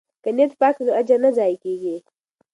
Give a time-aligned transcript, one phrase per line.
[0.23, 1.95] که نیت پاک وي نو اجر نه ضایع کیږي.